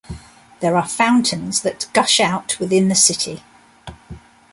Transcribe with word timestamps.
There 0.61 0.75
are 0.77 0.87
fountains 0.87 1.61
that 1.61 1.87
gush 1.93 2.19
out 2.19 2.57
within 2.59 2.87
the 2.87 2.95
city. 2.95 3.43